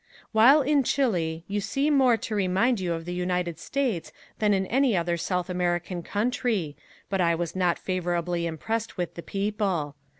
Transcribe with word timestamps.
While 0.31 0.63
in 0.63 0.81
Chile 0.81 1.43
you 1.47 1.61
see 1.61 1.91
more 1.91 2.17
to 2.17 2.33
remind 2.33 2.79
you 2.79 2.91
of 2.93 3.05
the 3.05 3.13
United 3.13 3.59
States 3.59 4.11
than 4.39 4.51
in 4.51 4.65
any 4.65 4.97
other 4.97 5.15
South 5.15 5.47
American 5.47 6.01
country 6.01 6.75
but 7.07 7.21
I 7.21 7.35
was 7.35 7.55
not 7.55 7.77
favorably 7.77 8.47
impressed 8.47 8.97
with 8.97 9.13
the 9.13 9.21
people. 9.21 9.95